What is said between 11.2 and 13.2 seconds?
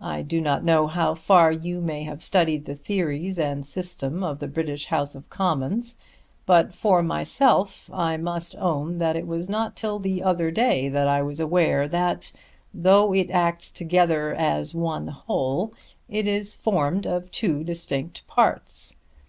was aware that, though